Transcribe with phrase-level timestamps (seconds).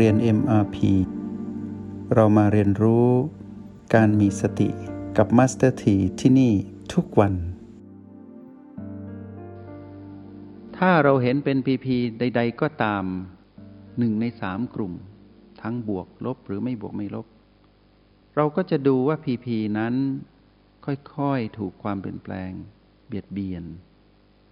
[0.00, 0.76] เรียน MRP
[2.14, 3.08] เรามาเรียนรู้
[3.94, 4.68] การมีสติ
[5.16, 6.52] กับ Master T ที่ที่นี่
[6.92, 7.34] ทุกวัน
[10.76, 13.04] ถ้าเราเห็นเป็นพีพีใด ๆ ก็ตาม
[13.98, 14.92] หนึ่งในสามกลุ่ม
[15.62, 17.26] ทั้งบวกลบหรือไม่บวกไม่ลบ
[18.36, 19.94] เราก็จะดูว่าพีพีนั้น
[20.84, 22.50] ค่อยๆ ถูกความเปลี่ยนแปลง
[23.06, 23.64] เบียดเบียน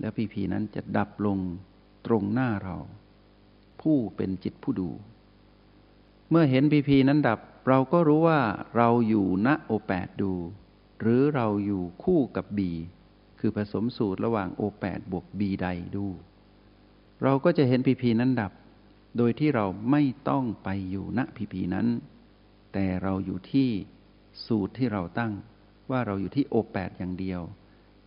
[0.01, 1.38] แล้วพีพีนั้นจะดับลง
[2.06, 2.77] ตรงหน้าเรา
[3.80, 4.91] ผู้เป็นจิตผู้ดู
[6.34, 8.41] เมื่อเห็นพีพีนั้นดับ เราก็รู้ว่า
[8.77, 10.32] เราอยู่ณโอแปดดู
[11.00, 12.70] หรือเราอยู่คู่กับบี
[13.38, 16.06] คือผสมสูตรระหว่างโอแปดบวกบีใดดู
[17.22, 18.52] เราก็จะเห็นพีพีนั้นดับ
[19.16, 21.86] โดยที่เราไม่ต้องไปอยู่ณพีพีนั้น
[22.72, 23.70] แต่เราอยู่ที่
[24.46, 25.33] สูตรที่เราตั้ง
[25.91, 27.41] ว่าเราอยู่ที่โอแปดอย่างเดียว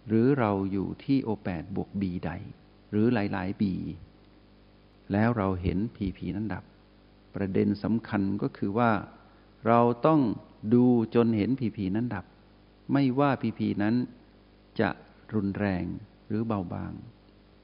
[0.08, 2.32] หรือเราอยู่ที่โอแปดบวกบีใด
[2.92, 3.74] หรือหลายๆบี
[5.12, 6.64] แล้วเราเห็นพีพีนั้นดับ
[7.36, 8.92] ประเด็นสำคัญก็คือว่า
[9.68, 10.22] เราต้อง
[10.74, 12.26] ดูจนเห็นพีพีนั้นดับ
[12.94, 13.96] ไม่ว่าพีพีนั้น
[14.80, 14.90] จะ
[15.34, 15.84] รุนแรง
[16.28, 16.94] หรือเบาบาง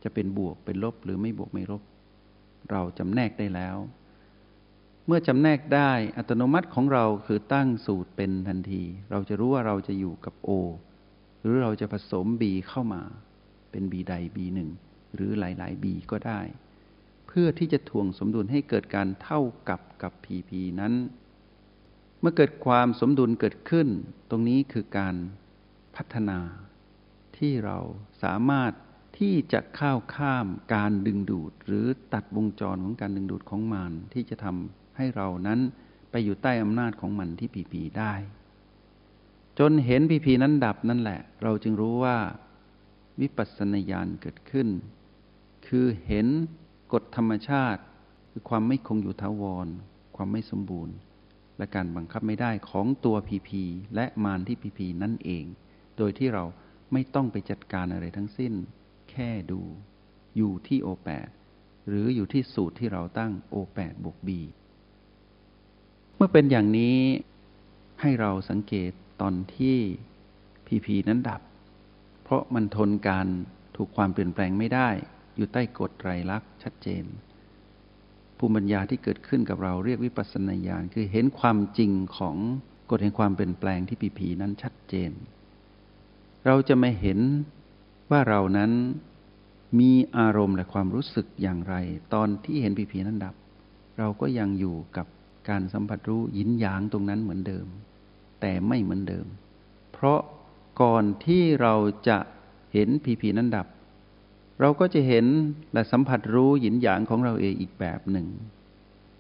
[0.04, 1.82] จะเป็นบวกเป็นลบหรือไม่บวกไม่ลบ
[2.72, 3.78] เราจำแนกได้แล้ว
[5.06, 10.50] เมื่อจำแนกได้อัตโนมัติของเราคือตั้งสูตรเป็นทันที เราจะรู้ว่าเราจะอยู่กับ O
[11.42, 13.02] หรือเราจะผสม B เข้ามา
[13.72, 14.70] เป็น B ใด B หนึ่ง
[15.16, 16.40] หรือหลายๆ B ก็ได้
[17.34, 20.94] เพื่อที่จะทวงสมดุลให้เกิดการเท่ากับกับ PP นั้น
[22.20, 23.88] เมื่อเกิดความสมดุลเกิดขึ้น
[24.30, 25.16] ตรงนี้คือการ
[25.96, 26.40] พัฒนา
[27.38, 27.78] ที่เรา
[28.24, 28.72] สามารถ
[29.20, 35.60] ที่จะข้าวข้ามการดึงดูด หรือตัดวงจรของการดึงดูดของมันที่จะทำให้เรานั้น
[36.12, 38.14] ไปอยู่ใต้อำนาจของมันที่ผีผีได้
[39.60, 42.18] จนเห็นผีผีนั้นดับนั่นแหละ เราจึงรู้ว่า
[43.22, 44.68] วิปัสสนาญาณเกิดขึ้น
[45.68, 46.28] คือเห็น
[46.94, 47.82] กฎธรรมชาติ
[48.32, 49.68] คือความไม่คงอยู่ทาวร
[50.16, 50.96] ความไม่สมบูรณ์
[51.58, 53.64] และการบังคับไม่ได้ของตัวผีผี
[53.96, 55.46] และมารที่ผีผีนั่นเอง
[55.98, 56.44] โดยที่เรา
[56.92, 58.54] ไม่ต้องไปจัดการอะไรทั้งสิ้น
[59.12, 59.62] แค่ดู
[60.38, 61.30] อยู่ที่โอแปด
[61.88, 64.40] หรืออยู่ที่สูตรที่เราตั้งโอแปดบวกบี
[66.16, 66.98] เมื่อเป็นอย่างนี้
[68.02, 68.92] ให้เราสังเกต
[69.22, 69.78] ตอนที่
[70.68, 71.42] พีพีนั้นดับ
[72.24, 73.28] เพราะมันทนการ
[73.76, 74.90] ถูกความเปลี่ยนแปลงไม่ได้
[75.36, 77.06] อยู่ใต้กฎไตรลักษณ์ชัดเจน
[78.38, 82.38] ภูมิปัญญาที่เกิดขึ้นกับเราเรียกวิปัสสนาญาณคือเห็นความจริงของ
[82.92, 85.12] กฎแห่งความเปลี่ยนแปลงที่พีพีนั้นชัดเจน
[86.46, 87.20] เราจะไม่เห็น
[88.12, 88.72] ว่าเรานั้น
[89.80, 91.76] มีอารมณ์และความรู้สึกอย่างไร
[92.14, 93.36] ตอนที่เห็นผีผีนั้นดับ
[93.98, 95.08] เราก็ยังอยู่กับ
[95.50, 97.68] การสัมผัสรู้ยินหยางตรงนั้นเหมือนเดิม
[98.42, 99.26] แต่ไม่เหมือนเดิม
[99.92, 100.20] เพราะ
[100.82, 101.76] ก่อนที่เรา
[102.08, 102.18] จะ
[102.74, 103.68] เห็นผีผีนั้นดับ
[104.62, 105.26] เราก็จะเห็น
[105.74, 108.28] และสัมผัสรู้หยินหยางของเราเองอีกแบบหนึ่ง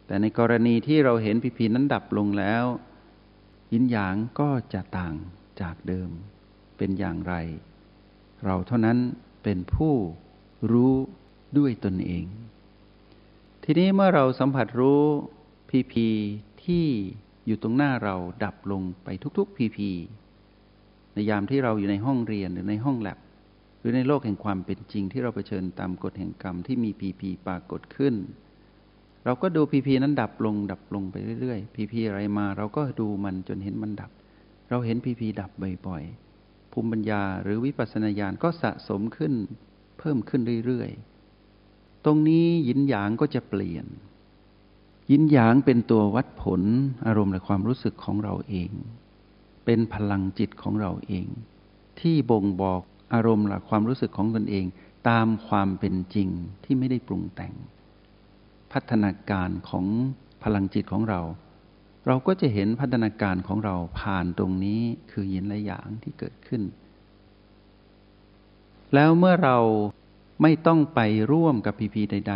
[0.06, 2.66] แต่ในกรณีที่เราเห็นผีผีนั้นดับลงแล้ว
[3.69, 5.16] หยินหยางก็จะต่าง
[5.62, 6.09] จากเดิม
[6.78, 7.34] เป็นอย่างไร
[8.46, 8.97] เราเท่านั้น
[9.44, 9.94] เป็นผู้
[10.72, 10.94] รู้
[11.58, 12.25] ด้วยตนเอง
[13.63, 15.03] ทีนี้เมื่อเราสัมผัสรู้
[15.69, 16.08] พีพี
[16.63, 16.85] ที่
[17.46, 19.90] อยู่ตรงหน้าเราดับลงไปทุกๆพีพี
[21.13, 23.18] ในยามที่เราอยู่ในห้องเรียนหรือในห้องแลบ
[23.81, 28.15] หรือในโลกแห่งความเป็นจริงที่เราเผชิญตามกฎแห่งกรรมที่มีพีพีปรากฏขึ้น
[29.25, 34.11] เราก็ดูพีพีนั้นดับลงดับลงไปเรื่อยๆพีพีอะไรมา เราก็ดูมันจนเห็นมันดับ
[34.69, 35.51] เราเห็นพีพีดับ
[35.87, 39.33] บ่อยๆภูมิปัญญาหรือวิปัสสนาญาณก็สะสมขึ้น
[39.99, 43.85] เพิ่มขึ้นเรื่อยๆ ตรงนี้ยินหยางก็จะเปลี่ยน
[45.11, 46.61] ยินหยางเป็นตัววัดผล
[47.05, 48.71] อารมณ์และความรู้สึกของเราเอง
[49.65, 51.27] เป็นพลังจิตของเราเอง
[51.99, 52.81] ที่บ่งบอก
[53.13, 54.66] อารมณ์และความรู้สึกของตนเอง
[55.09, 56.29] ตามความเป็นจริง
[56.63, 57.53] ที่ไม่ได้ปรุงแต่ง
[58.72, 59.85] พัฒนาการของ
[60.44, 61.22] พลังจิตของเรา
[62.07, 66.61] เราก็จะเห็นพัฒนาการของเราผ่านตรงนี้คือยินและหยางที่เกิดขึ้น
[68.93, 69.58] แล้วเมื่อเรา
[70.41, 70.99] ไม่ต้องไป
[71.31, 72.35] ร่วมกับพีพีใด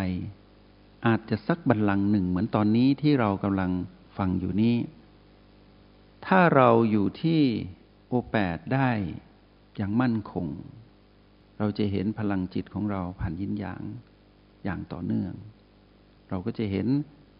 [0.51, 3.71] ๆ อาจจะสักบันลังหนึ่งเหมือนตอนนี้ที่เรากำลัง
[4.17, 4.75] ฟังอยู่นี้
[6.25, 7.41] ถ้าเราอยู่ที่
[8.07, 8.89] โอแปดได้
[9.77, 10.47] อย่างมั่นคง
[11.57, 13.83] เราจะเห็นพลังจิตของเราผ่านยินหยาง
[14.63, 15.33] อย่างต่อเนื่อง
[16.29, 16.87] เราก็จะเห็น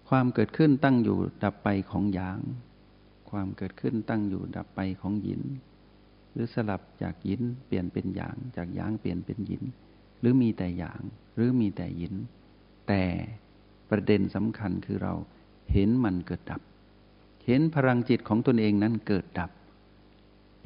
[0.09, 2.39] ความเกิดขึ้นตั้งอยู่ดับไปของหยาง
[3.29, 5.41] ความเกิดขึ้นตั้งอยู่ดับไปของหยิน
[6.33, 9.63] หรือสลับจากหยินเปลี่ยนเป็นหยาง จากหยางเปลี่ยนเป็นหยิน
[10.19, 11.01] หรือมีแต่หยาง
[11.35, 12.15] หรือมีแต่หยิน
[12.87, 13.03] แต่
[13.89, 15.13] ประเด็นสำคัญคือเรา
[15.71, 16.61] เห็นมันเกิดดับ
[17.45, 19.51] เห็นพลังจิตของตนเองนั้นเกิดดับ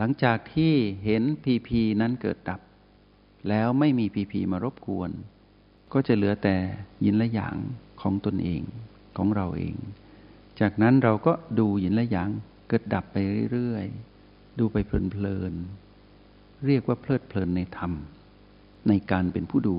[0.02, 0.74] หลังจากที่
[1.04, 2.62] เห็นพีพีนั้นเกิดดับ
[3.50, 5.12] แล้วไม่มีพีพีมารบกวน
[5.94, 6.56] ก็จะเหลือแต่
[7.06, 7.58] ยินและหยาง
[8.02, 8.62] ของตนเอง
[9.18, 9.76] ของเราเอง
[10.60, 12.30] จากนั้นเราก็ดูยินและหยาง
[12.68, 13.18] เกิดดับไป
[13.52, 17.92] เรื่อยๆ ดูไปเพลินๆ เรียกว่าเพลิดเพลินในธรรม
[18.88, 19.76] ในการเป็นผู้ดู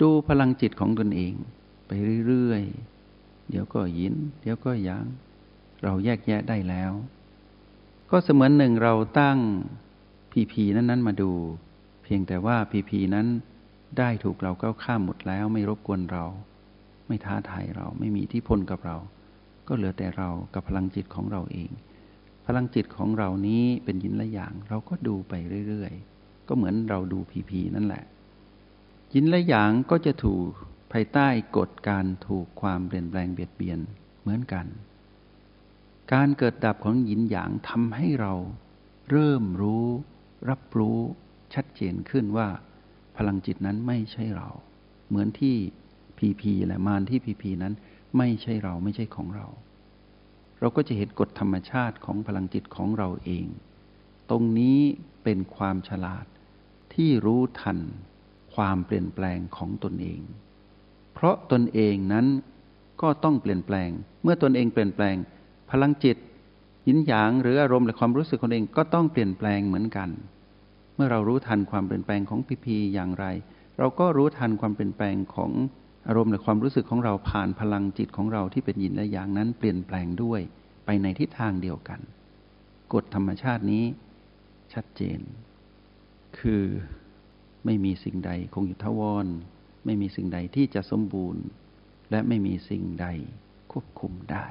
[0.00, 1.34] ดูพลังจิตของตนเอง
[1.86, 1.90] ไป
[2.26, 5.04] เรื่อยๆ เดี๋ยวก็ยิน เดี๋ยวก็หยาง
[5.82, 6.92] เราแยกแยะได้แล้ว
[8.10, 9.38] ก็เสมือนหนึ่งเราตั้ง
[10.32, 11.30] พีพีนั้นๆมาดู
[12.04, 13.26] เพียงแต่ว่าพีพีนั้น
[13.98, 16.24] ได้ถูกเราก้าวข้ามหมดแล้ว ไม่รบกวนเรา
[17.08, 18.96] ไม่ท้าทายเราไม่มีที่พลกับเรา
[19.68, 21.70] ก็เหลือแต่เรากับพลังจิตของเราเอง
[22.46, 25.34] พลังจิตของเรานี้เป็นยินละอย่าง เราก็ดูไป
[25.68, 28.04] เรื่อยๆ ก็เหมือนเราดูพีพีนั่นแหละ
[29.14, 30.48] ยินละอย่างก็จะถูก
[30.92, 33.78] ภายใต้กฎการถูกความเปลี่ยนแปลงเบียดเบียน
[34.20, 34.66] เหมือนกัน
[36.12, 38.34] การเกิดดับของยินหยางทำให้เรา
[39.10, 39.86] เริ่มรู้
[40.50, 40.98] รับรู้
[41.54, 42.48] ชัดเจนขึ้นว่า
[43.16, 44.48] พลังจิตนั้นไม่ใช่เรา
[45.08, 45.56] เหมือนที่
[46.18, 47.74] พีพีและมารที่พีพีนั้น
[48.18, 49.46] ไม่ใช่เราไม่ใช่ของเรา
[50.60, 53.46] เราก็จะเห็นกฎธรรมชาติของพลังจิตของเราเอง
[54.30, 54.78] ตรงนี้
[55.24, 56.26] เป็นความฉลาด
[56.94, 57.78] ที่รู้ทัน
[58.54, 60.20] ความเปลี่ยนแปลงของตนเอง
[61.14, 62.26] เพราะตนเองนั้น
[63.02, 63.90] ก็ต้องเปลี่ยนแปลง
[64.22, 65.16] เมื่อตนเองเปลี่ยนแปลง
[65.70, 66.16] พลังจิต
[66.88, 70.08] ยินหยางหรืออารมณ์และความรู้สึกคนเองก็ต้องเปลี่ยนแปลงเหมือนกัน
[70.94, 73.26] เมื่อเรารู้ทันความเปลี่ยนแปลงของพีพีอย่างไร
[73.78, 75.50] เราก็รู้ทันความเปลี่ยนแปลงของ
[76.08, 80.40] อารมณ์และความรู้สึกของเราผ่านพลังจิตของเราที่เป็นยินและอย่างนั้นเปลี่ยนแปลงด้วย
[80.84, 82.00] ไปในทิศทางเดียวกัน
[82.92, 83.84] กฎธรรมชาตินี้
[84.72, 85.20] ชัดเจน
[86.38, 86.64] คือ
[87.64, 89.26] ไม่มีสิ่งใดคงอยู่ทวร
[89.84, 91.44] ไม่มีสิ่งใดที่จะสมบูรณ์
[92.10, 93.06] และไม่มีสิ่งใด
[93.72, 94.46] ควบคุมได้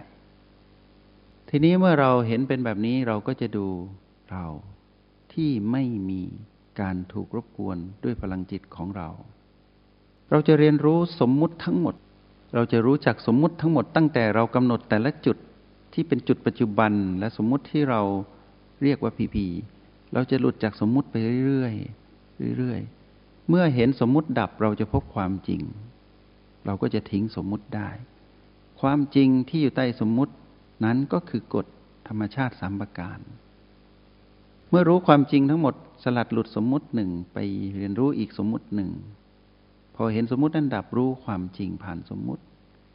[1.49, 3.67] ทีนี้เมื่อเราเห็นเป็นแบบนี้เราก็จะดู
[4.31, 4.45] เรา
[5.33, 6.21] ที่ไม่มี
[6.81, 9.09] การถูกรบกวนด้วยพลังจิตของเรา
[10.31, 11.95] เราจะเรียนรู้สมมุติทั้งหมด
[12.53, 15.37] เราจะรู้จักสมมุติทั้งหมดตั้งแต่เรากำหนดแต่ละจุด
[15.93, 18.01] ที่เป็นจุดปัจจุบัน และสมมุติที่เรา
[18.83, 19.47] เรียกว่าพีพี
[20.13, 21.15] เราจะหลุดจากสมมุติไป
[21.47, 25.61] เรื่อยๆเรื่อยๆ เมื่อเห็นสมมุติดับเราจะพบความจริง
[26.65, 27.89] เราก็จะทิ้งสมมุติได้
[28.81, 30.33] ความจริงที่อยู่ใต้สมมุติ
[30.83, 31.65] นั้นก็คือกฎ
[32.07, 33.19] ธรรมชาติสามประการ
[34.69, 37.37] เมื่อรู้ความจริงทั้งหมดสลัดหลุดสมมุติหนึ่งไป
[37.75, 38.91] เรียนรู้อีกสมมุติหนึ่ง
[39.95, 42.43] พอเห็นสมมุตินั้นดับรู้ความจริงผ่านสมมุติ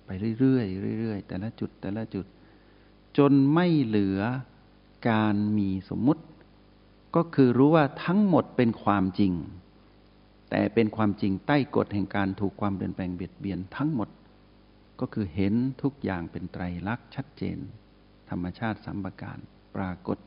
[0.07, 2.27] ไปเรื่อยๆเรื่อยๆแต่ละจุดแต่ละจุด
[3.19, 4.21] จนไม่เหลือ
[5.11, 6.23] การมีสมมุติ
[7.17, 9.33] ก็คือรู้ว่าทั้งหมดเป็นความจริง
[10.51, 14.09] แต่เป็นความจริงใต้กฎแห่งการถูกความเปลี่ยนแปลงเบียดเบียนทั้งหมด
[15.05, 17.59] ก็คือเห็นทุกอย่างเป็นไตรลักษณ์ชัดเจน
[18.31, 19.39] ธรรมชาติสัมปการ
[19.77, 20.19] ปรากฏ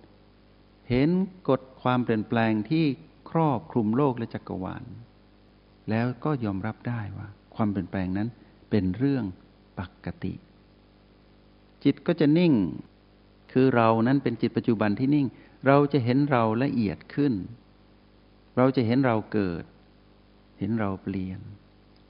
[0.89, 1.09] เห็น
[1.49, 2.85] กฎความเปลี่ยนแปลงที่
[3.29, 4.83] ครอบคลุมโลกและจักรวาล
[5.89, 8.29] แล้วก็ยอมรับได้ว่า ความเปลี่ยนแปลงนั้น
[8.69, 9.25] เป็นเรื่อง
[9.79, 10.33] ปกติ
[11.83, 12.53] จิตก็จะนิ่ง
[13.51, 15.27] คือเรานั้นเป็นจิตปัจจุบันที่นิ่ง
[15.67, 17.33] เราจะเห็นเราละเอียดขึ้น
[18.57, 19.63] เราจะเห็นเราเกิด
[20.59, 21.39] เห็นเราเปลี่ยน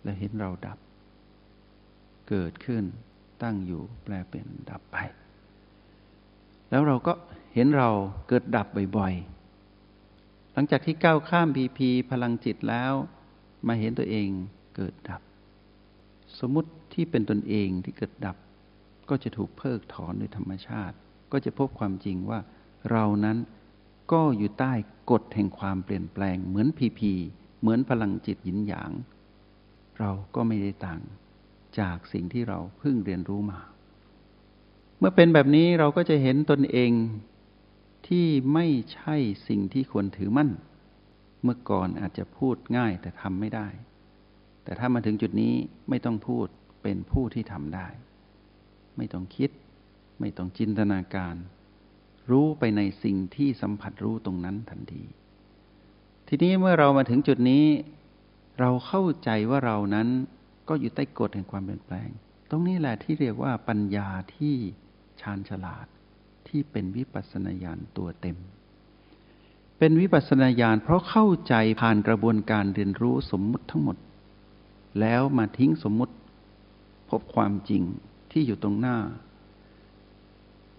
[0.03, 0.77] และเห็นเราดับ
[2.29, 2.83] เกิดขึ้น
[3.43, 4.97] ตั้งอยู่แปลเปลี่ยนดับไป
[6.69, 7.13] แล้วเราก็
[7.53, 7.89] เห็นเรา
[8.27, 8.67] เกิดดับ
[8.97, 12.93] บ่อยๆ หลังจากที่ก้าวข้ามพีพีพลังจิตแล้ว
[13.67, 14.27] มาเห็นตัวเอง
[14.75, 15.21] เกิดดับ
[16.39, 18.37] สมมติที่เป็นตนเองที่เกิดดับ
[19.09, 20.95] ก็จะถูกเพิกถอนโดยธรรมชาติ
[21.31, 22.39] ก็จะพบความจริงว่า
[22.91, 23.37] เรานั้น
[24.11, 24.73] ก็อยู่ใต้
[25.11, 27.11] กฎแห่งความเปลี่ยนแปลงเหมือนพีพี
[27.59, 28.91] เหมือนพลังจิตหยินหยาง
[29.99, 31.01] เราก็ไม่ได้ต่าง
[31.79, 33.59] จากสิ่งที่เราเพิ่งเรียนรู้มา
[34.97, 36.91] เมื่อเป็นแบบนี้เราก็จะเห็นตนเอง
[38.07, 39.15] ที่ไม่ใช่
[39.47, 40.49] สิ่งที่ควรถือมั่น
[41.43, 43.67] เมื่อก่อนอาจจะพูดง่ายแต่ทำไม่ได้
[44.63, 45.53] แต่ถ้ามาถึงจุดนี้
[45.89, 46.47] ไม่ต้องพูด
[46.83, 47.87] เป็นผู้ที่ทำได้
[48.97, 49.49] ไม่ต้องคิด
[50.19, 51.35] ไม่ต้องจินตนาการ
[52.29, 55.03] รู้ไปในสิ่งที่สัมผัสรู้ตรงนั้นทันที
[56.27, 57.65] ทีนี้เมื่อเรามาถึงจุดนี้
[58.59, 60.07] เราเข้าใจว่าเรานั้น
[60.67, 62.09] ก็อยู่ใต้กฎแห่งความเปลี่ยนแปลง
[62.49, 64.55] ตรงนี้แหละที่เรียกว่าปัญญาที่
[65.21, 65.87] ชาญฉลาด
[66.47, 68.37] ที่เป็นวิปัสสนาญาณตัวเต็ม
[69.79, 73.97] เป็นวิปัสสนาญาณเพราะเข้าใจผ่านกระบวนการเรียนรู้สมมุติทั้งหมด
[74.99, 76.15] แล้วมาทิ้งสมมุติ
[77.09, 77.83] พบความจริง
[78.31, 78.97] ที่อยู่ตรงหน้า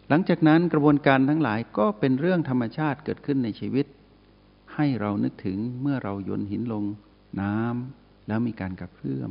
[0.09, 3.87] หลังจากนั้นกระบวนการทั้งหลายก็เป็นเรื่องธรรมชาติเกิดขึ้นในชีวิต
[4.75, 6.85] ให้เรานึกถึงเมื่อเราโยนหินลง
[7.40, 9.31] น้ำแล้วมีการกระเพื่อม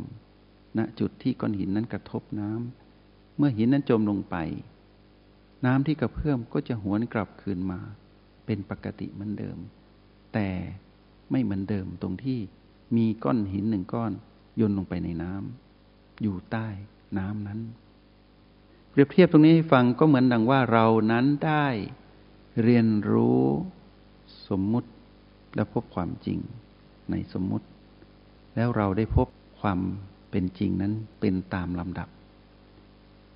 [0.77, 4.35] ณจุดที่ก้อนหินนั้นกระทบน้ำเมื่อหินนั้นจมลงไป
[5.65, 7.79] น้ำที่กระเพื่อมก็จะหวนกลับคืนมา
[8.45, 9.57] เป็นปกติเหมือนเดิม
[10.33, 10.49] แต่
[11.31, 12.39] ไม่เหมือนเดิมตรงที่
[12.95, 14.11] มีก้อนหินหนึ่งก้อน
[14.55, 16.67] โยนลงไปในน้ำอยู่ใต้
[17.17, 17.59] น้ำนั้น
[18.89, 21.67] เปรียบเทียบตรงนี้ให้ฟังก็เหมือนดังว่าเรานั้นได้
[22.63, 23.43] เรียนรู้
[24.47, 24.89] สมมุติ
[25.55, 26.39] และพบความจริง
[27.11, 27.67] ในสมมุติ
[28.55, 29.27] แล้วเราได้พบ
[29.61, 29.79] ความ
[30.37, 32.09] เป็นจริงนั้นเป็นตามลำดับ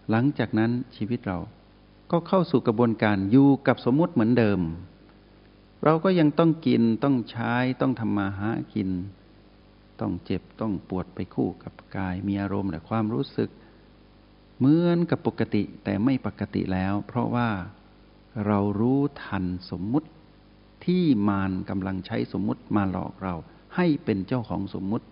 [0.10, 1.38] หลังจากนั้นชีวิตเรา
[2.12, 4.60] ก็เข้าสู่กระบวนการอยู่กับสมมุติเหมือนเดิม
[5.84, 8.90] เราก็ยังต้องกินต้องใช้ต้องทำมาหากิน
[10.00, 13.50] ต้องเจ็บต้องปวดไปคู่กับกายมีอารมณ์และความรู้สึก
[14.58, 17.50] เหมือนกับปกติแต่ไม่ปกติแล้ว เพราะว่า
[18.46, 20.10] เรารู้ทันสมมุติ
[20.86, 23.36] ที่มารกำลังใช้สมมุติมาหลอกเรา
[23.76, 25.08] ให้เป็นเจ้าของสมมุติ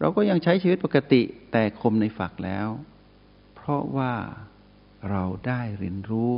[0.00, 1.22] เราก็ยังใช้ชีวิตปกติ
[1.52, 2.68] แต่คมในฝักแล้ว
[3.54, 4.12] เพราะว่า
[5.10, 6.32] เราได้เรียนรู้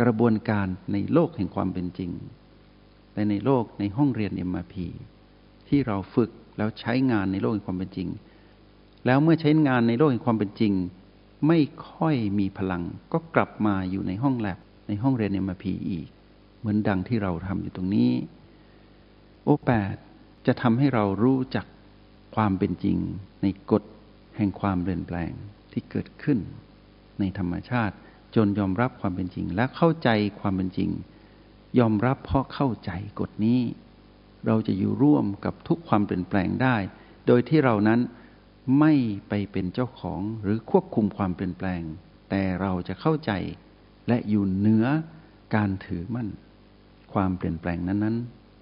[0.00, 2.10] กระบวนการในโลกแห่งความเป็นจริง
[3.14, 4.74] และในโลกในห้องเรียน MRP
[5.68, 8.08] ที่เราฝึกแล้วใช้งานในโลกแห่งความเป็นจริง
[9.06, 10.72] แล้วเมื่อใช้งานในโลกแห่งความเป็นจริง
[11.48, 11.58] ไม่
[11.90, 16.08] ค่อยมีพลัง ก็กลับมาอยู่ในห้องแลบในห้องเรียน MRP อีก
[16.58, 18.10] เหมือนดังที่เราทำอยู่ตรงนี้
[19.44, 19.94] โอแปด
[20.46, 21.66] จะทำให้เรารู้จัก
[22.34, 22.98] ความเป็นจริง
[23.42, 23.82] ในกฎ
[24.36, 25.30] แห่งความเปลี่ยนแปลง
[25.72, 26.38] ที่เกิดขึ้น
[27.18, 27.94] ในธรรมชาติ
[28.36, 30.08] จนยอมรับความเป็นจริง และเข้าใจ
[30.40, 30.90] ความเป็นจริง
[31.78, 33.60] ยอมรับเพราะเข้าใจกฎนี้
[34.46, 36.76] เราจะอยู่ร่วมกับทุกความเปลี่ยนแปลงได้
[37.26, 38.00] โดยที่เรานั้น
[38.80, 38.92] ไม่
[39.28, 41.82] ไปเป็นเจ้าของหรือควบคุมความเปลี่ยนแปลง
[42.30, 43.32] แต่เราจะเข้าใจ
[44.08, 44.86] และอยู่เหนือ
[45.54, 46.28] การถือมั่น
[47.12, 48.16] ความเปลี่ยนแปลงนั้น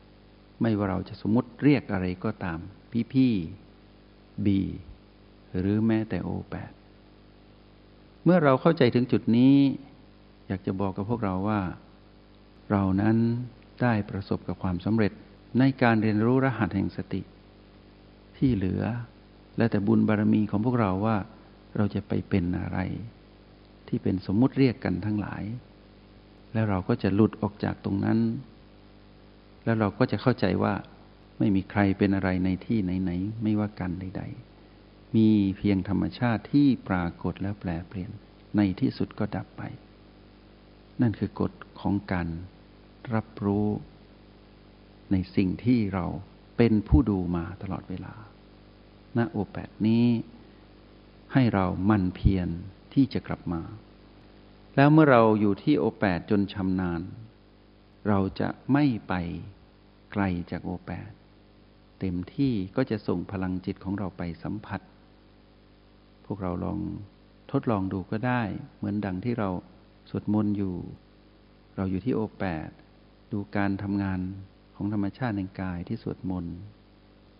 [0.08, 2.58] ๆ ไม่ว่าเราจะสมมติเรียกอะไรก็ตาม
[2.96, 3.34] พี่พี่
[4.44, 4.60] บี
[5.58, 6.72] หรือแม้แต่โอแปด
[8.24, 9.56] เมื่อเราเข้าใจถึงจุดนี้
[10.46, 11.60] อยากจะบอกกับพวกเราว่า
[12.70, 13.16] เรานั้น
[13.82, 15.12] ได้ประสบกับความสำเร็จ
[15.58, 17.22] ในการเรียนรู้รหัสแห่งสติ
[18.36, 18.82] ที่เหลือ
[19.56, 21.16] และแต่บุญบารมีของพวกเราว่า
[21.76, 22.78] เราจะไปเป็นอะไร
[23.88, 25.42] ที่เป็นสมมุติเรียกกันทั้งหลาย
[26.52, 28.18] แล้วเราก็จะหลุดออกจากตรงนั้น
[29.64, 30.74] แล้วเราก็จะเข้าใจว่า
[31.38, 34.22] ไม่มีใครเป็นอะไรในที่ไหนๆไม่ว่ากันใด
[34.68, 35.28] ๆ มี
[35.58, 38.10] เพียงธรรมชาติที่ปรากฏแล้วแปลเปลี่ยน
[38.56, 39.62] ในที่สุดก็ดับไป
[41.00, 42.28] นั่นคือกฎของการ
[43.14, 43.66] รับรู้
[45.12, 46.06] ในสิ่งที่เรา
[46.56, 48.14] เป็นผู้ดูมาตลอดเวลา
[49.16, 50.06] ณโอแปดนี้
[51.32, 52.48] ให้เรามั่นเพียร
[52.94, 53.62] ที่จะกลับมา
[54.76, 57.00] แล้วเมื่อเราอยู่ที่โอแปดจนชำนาญ
[58.08, 59.14] เราจะไม่ไป
[60.12, 61.10] ไกลจากโอแปด
[62.00, 64.80] เต็มที่ก็จะส่งพลังจิตของเราไปสัมผัส
[66.26, 66.78] พวกเราลอง
[67.52, 68.42] ทดลองดูก็ได้
[68.76, 69.48] เหมือนดังที่เรา
[70.10, 70.74] สวดมนต์อยู่
[71.76, 72.68] เราอยู่ที่โอแปด
[73.32, 74.20] ดูการทำงาน
[74.76, 76.54] ของธรรมชาติในกายที่สวดมนต์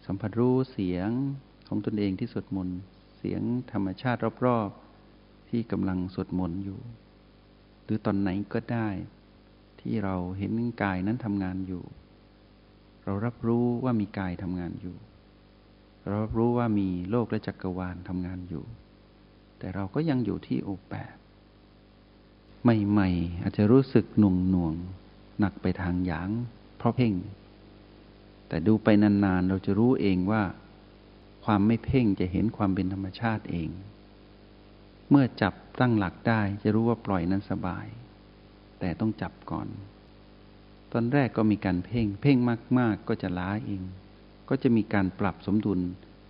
[0.06, 1.10] สัมผัสรู้เสียง
[1.68, 2.76] ของตนเองที่สวดมนต์
[3.16, 6.80] เสียงธรรมชาติรอบๆ ที่กำลังสวดมนต์อยู่
[7.84, 8.88] หรือตอนไหนก็ได้
[9.80, 11.82] ที่เราเห็นกายนั้นทำงานอยู่
[13.08, 14.96] เรารับรู้ว่ามีกายทำงานอยู่
[16.06, 18.64] เรารับรู้ว่ามีโลกและจักรวาลทำงานอยู่
[19.58, 21.16] แต่เราก็ยังอยู่ที่โอแปด
[22.62, 24.74] ใหม่ๆ อาจจะรู้สึกหน่วงหน่วง
[25.40, 26.30] หนักไปทางหยาง
[26.76, 27.14] เพราะเพ่ง
[28.48, 30.42] แต่ดูไปนานๆ เราจะรู้เองว่า
[31.44, 33.68] ความไม่เพ่งจะเห็นความเป็นธรรมชาติเอง
[35.10, 37.86] เมื่อจับตั้งหลักได้จะรู้ว่าปล่อยนั้นสบาย
[38.80, 39.68] แต่ต้องจับก่อน
[40.98, 42.36] อนแรกก็มีการเพ่ง เพ่ง
[42.78, 43.82] มาก ๆ ก็จะล้าเอง
[44.48, 45.80] ก็จะมีการปรับสมดุล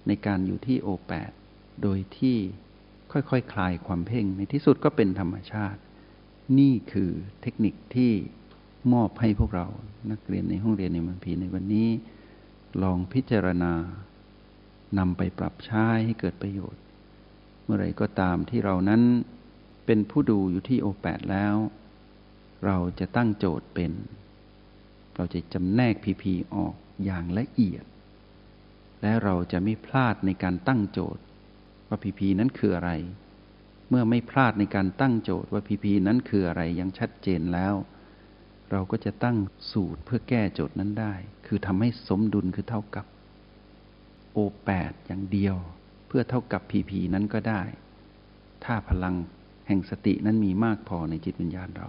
[0.06, 1.30] ในการอยู่ที่โอแปด
[1.82, 2.37] โดยที่
[3.12, 5.80] ค่อยๆคคลายความเพ่งในที่สุดก็เป็นธรรมชาติ
[6.58, 7.11] นี่คือ
[7.42, 8.12] เทคนิคที่
[8.92, 9.66] มอบให้พวกเรา
[10.11, 11.88] นักเรียนในห้องเรียนในมันพีในวันนี้
[12.82, 13.73] ลองพิจารณา
[14.99, 16.82] นำไปปรับใช้ให้เกิดประโยชน์
[17.64, 19.02] เมื่อไรก็ตามที่เรานั้น
[19.87, 21.54] เป็นผู้ดูอยู่ที่โอแปดแล้ว
[22.64, 23.92] เราจะตั้งโจทย์เป็น
[25.16, 27.85] เราจะจำแนกพีพีออกอย่างละเอียด
[29.02, 31.23] และเราจะไม่พลาดในการตั้งโจทย์
[31.88, 32.92] ว่าพีพีนั้นคืออะไร
[33.88, 37.75] เมื่อไม่พลาดในการตั้งโจทย์ว่าพีพีนั้นคืออะไรยังชัดเจนแล้ว
[38.70, 39.37] เราก็จะตั้ง
[39.73, 41.14] สูตรเพื่อแก้โจทย์นั้นได้
[41.46, 43.06] คือทำให้สมดุลคือเท่ากับ
[44.32, 45.56] โอแปดอย่างเดียว
[46.06, 47.62] เพื่อเท่ากับพีพีนั้นก็ได้
[48.64, 49.14] ถ้าพลัง
[49.66, 51.88] แห่งสตินั้นมีมากพอในจิตวิญญาณเรา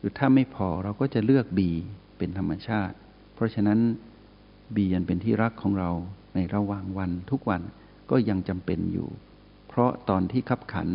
[0.00, 1.70] หรือถ้าไม่พอเราก็จะเลือกบี
[2.18, 2.96] เป็นธรรมชาติ
[3.34, 3.78] เพราะฉะนั้น
[4.74, 5.90] บียันเป็นที่รักของเรา
[6.34, 7.62] ในระหว่างวันทุกวัน
[8.10, 9.08] ก็ยังจำเป็นอยู่
[9.68, 10.88] เพราะตอนที่ขับขัน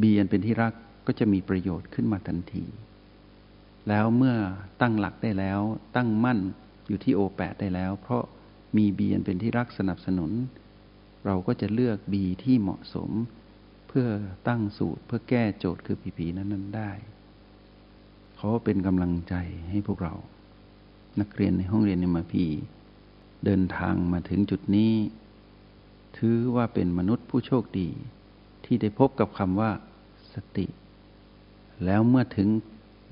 [0.00, 0.72] บียันเป็นที่รัก
[1.06, 2.64] ก็จะมีประโยชน์ขึ้นมาทันที
[3.88, 4.36] แล้วเมื่อ
[4.80, 5.60] ตั้งหลักได้แล้ว
[5.96, 6.38] ตั้งมั่น
[6.88, 8.22] อยู่ที่โอแปดได้แล้ว เพราะ
[8.76, 10.32] มีบียันเป็นที่รักสนับสนุน
[11.26, 13.10] เราก็จะเลือกบีที่เหมาะสม
[13.88, 14.06] เพื่อ
[14.48, 16.90] ตั้งสูตรเพื่อแก้โจทย์คือผีๆนั้นๆได้
[18.38, 19.34] ขาเป็นกำลังใจ
[19.70, 20.14] ให้พวกเรา
[21.20, 22.44] นักเรียนในห้องเรียนในมาพี
[23.44, 24.92] เดินทางมาถึงจุดนี้
[26.18, 27.88] ถือว่าเป็นมนุษย์ผู้โชคดี
[28.64, 29.70] ที่ได้พบกับคำว่า
[30.34, 30.66] สติ
[31.84, 32.48] แล้วเมื่อถึง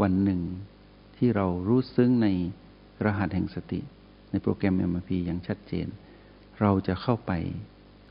[0.02, 0.40] วันหนึ่ง
[1.16, 2.28] ที่เรารู้ซึ้งใน
[3.04, 3.80] รหัสแห่งสติ
[4.30, 5.86] ในโปรแกรม MRP อย่างชัดเจน
[6.60, 7.32] เราจะเข้าไป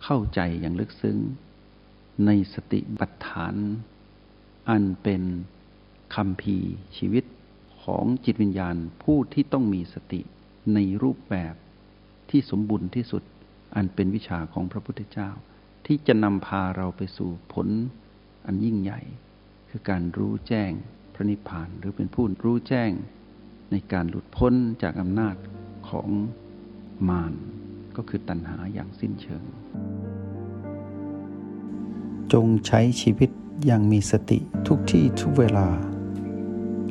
[0.04, 1.18] เข้าใจอย่างลึกซึ้ง
[2.26, 3.56] ในสติปัฏฐาน
[4.70, 5.22] อันเป็น
[6.16, 6.58] คำพี
[6.98, 7.24] ชีวิต
[7.84, 10.22] ของจิตวิญญาณผู้ที่ต้องมีสติ
[10.74, 11.56] ในรูปแบบ
[12.30, 13.24] ที่สมบูรณ์ที่สุด
[13.76, 15.30] อันเป็นวิชาของพระพุทธเจ้า
[15.86, 17.68] ที่จะนำพาเราไปสู่ผล
[18.46, 19.02] อันยิ่งใหญ่
[19.70, 20.72] คือการรู้แจ้ง
[21.14, 22.92] พระนิพพานหรือเป็นผู้รู้แจ้ง
[23.72, 24.54] ในการหลุดพ้น
[24.84, 25.36] จากอำนาจ
[25.90, 26.10] ของ
[27.10, 27.34] มาร
[27.96, 29.44] ก็คือตัณหาอย่างสิ้นเชิง
[32.34, 33.30] จงใช้ชีวิต
[33.66, 35.68] อย่างมีสติทุกที่ทุกเวลา